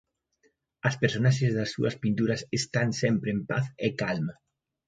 As 0.87 0.95
personaxes 1.01 1.51
das 1.57 1.71
súas 1.73 1.95
pinturas 2.03 2.41
están 2.59 2.89
sempre 3.01 3.29
en 3.35 3.39
paz 3.49 3.65
e 3.87 3.89
calma. 4.01 4.33